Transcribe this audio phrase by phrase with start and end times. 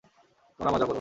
[0.59, 0.89] তোমরা মজা করো।